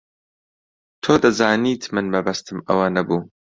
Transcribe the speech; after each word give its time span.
تۆ 1.03 1.11
دەزانیت 1.23 1.83
من 1.93 2.05
مەبەستم 2.13 2.57
ئەوە 2.67 2.87
نەبوو. 2.95 3.19